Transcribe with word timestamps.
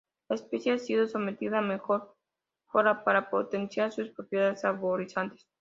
La 0.29 0.35
especie 0.35 0.73
ha 0.73 0.79
sido 0.79 1.07
sometida 1.07 1.59
a 1.59 1.61
mejora 1.61 2.09
para 3.05 3.29
potenciar 3.29 3.91
sus 3.91 4.09
propiedades 4.09 4.61
saborizantes. 4.61 5.47